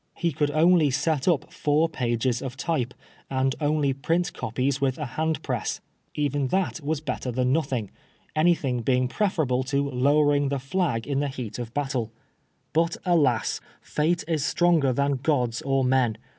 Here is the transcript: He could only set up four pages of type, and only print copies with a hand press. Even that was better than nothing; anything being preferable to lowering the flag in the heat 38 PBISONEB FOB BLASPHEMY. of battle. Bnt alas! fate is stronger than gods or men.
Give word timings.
He 0.15 0.31
could 0.31 0.49
only 0.49 0.89
set 0.89 1.27
up 1.27 1.53
four 1.53 1.87
pages 1.87 2.41
of 2.41 2.57
type, 2.57 2.95
and 3.29 3.53
only 3.61 3.93
print 3.93 4.33
copies 4.33 4.81
with 4.81 4.97
a 4.97 5.05
hand 5.05 5.43
press. 5.43 5.79
Even 6.15 6.47
that 6.47 6.81
was 6.81 6.99
better 7.01 7.31
than 7.31 7.53
nothing; 7.53 7.91
anything 8.35 8.81
being 8.81 9.07
preferable 9.07 9.61
to 9.65 9.87
lowering 9.91 10.49
the 10.49 10.57
flag 10.57 11.05
in 11.05 11.19
the 11.19 11.27
heat 11.27 11.57
38 11.57 11.65
PBISONEB 11.67 11.67
FOB 11.67 11.73
BLASPHEMY. 11.75 12.01
of 12.01 12.09
battle. 12.09 12.11
Bnt 12.73 12.97
alas! 13.13 13.61
fate 13.79 14.23
is 14.27 14.43
stronger 14.43 14.91
than 14.91 15.17
gods 15.17 15.61
or 15.61 15.83
men. 15.83 16.17